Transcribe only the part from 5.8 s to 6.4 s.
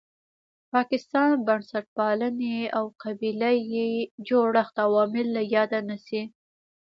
نه شي.